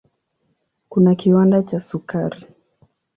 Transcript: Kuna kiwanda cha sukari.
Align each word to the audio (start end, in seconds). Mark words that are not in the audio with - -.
Kuna 0.89 1.11
kiwanda 1.19 1.57
cha 1.63 1.79
sukari. 1.79 2.45